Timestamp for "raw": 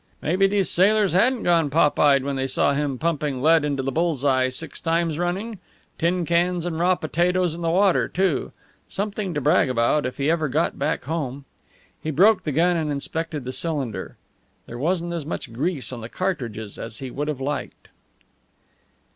6.79-6.95